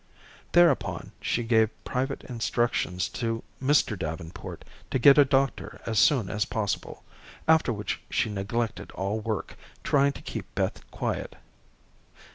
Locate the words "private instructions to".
1.83-3.43